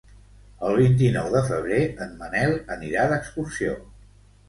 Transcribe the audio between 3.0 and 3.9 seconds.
d'excursió.